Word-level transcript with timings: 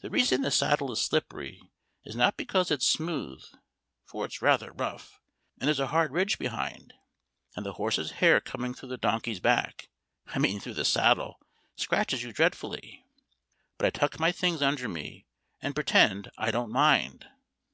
The 0.00 0.08
reason 0.08 0.40
the 0.40 0.50
saddle 0.50 0.90
is 0.90 1.02
slippery 1.02 1.60
is 2.02 2.16
not 2.16 2.38
because 2.38 2.70
it's 2.70 2.86
smooth, 2.86 3.44
for 4.02 4.24
it's 4.24 4.40
rather 4.40 4.72
rough; 4.72 5.20
and 5.60 5.66
there's 5.66 5.78
a 5.80 5.88
hard 5.88 6.12
ridge 6.12 6.38
behind, 6.38 6.94
And 7.54 7.66
the 7.66 7.74
horse's 7.74 8.10
hair 8.12 8.40
coming 8.40 8.72
through 8.72 8.88
the 8.88 8.96
donkey's 8.96 9.40
back 9.40 9.90
(I 10.28 10.38
mean 10.38 10.60
through 10.60 10.72
his 10.76 10.88
saddle) 10.88 11.38
scratches 11.76 12.22
you 12.22 12.32
dreadfully; 12.32 13.04
but 13.76 13.84
I 13.84 13.90
tuck 13.90 14.18
my 14.18 14.32
things 14.32 14.62
under 14.62 14.88
me, 14.88 15.26
and 15.60 15.74
pretend 15.74 16.30
I 16.38 16.50
don't 16.50 16.72
mind. 16.72 17.26